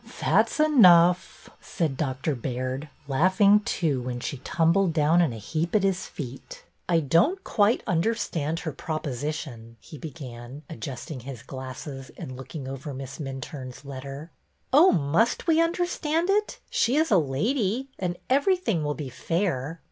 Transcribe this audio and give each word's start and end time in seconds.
''That 0.21 0.49
's 0.49 0.59
enough," 0.59 1.47
said 1.61 1.95
Dr. 1.95 2.33
Baird, 2.33 2.89
laughing 3.07 3.59
too 3.59 4.01
when 4.01 4.19
she 4.19 4.37
tumbled 4.37 4.93
down 4.93 5.21
in 5.21 5.31
a 5.31 5.37
heap 5.37 5.75
at 5.75 5.83
his 5.83 6.07
feet. 6.07 6.63
I 6.89 7.01
don't 7.01 7.43
quite 7.43 7.83
understand 7.85 8.61
her 8.61 8.71
proposition," 8.71 9.77
he 9.79 9.99
began, 9.99 10.63
adjusting 10.71 11.19
his 11.19 11.43
glasses 11.43 12.09
and 12.17 12.35
looking 12.35 12.67
over 12.67 12.95
Miss 12.95 13.19
Minturne's 13.19 13.85
letter. 13.85 14.31
''Oh, 14.73 14.89
must 14.91 15.45
we 15.45 15.61
understand 15.61 16.31
it? 16.31 16.57
She 16.71 16.95
is 16.95 17.11
a 17.11 17.19
lady, 17.19 17.89
and 17.99 18.17
everything 18.27 18.83
will 18.83 18.95
be 18.95 19.09
fair." 19.09 19.79